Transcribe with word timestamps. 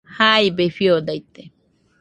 Jaibe 0.17 0.65
fiodaite 0.77 1.41